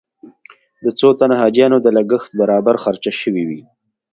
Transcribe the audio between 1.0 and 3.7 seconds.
تنو حاجیانو د لګښت برابر خرچه شوې وي.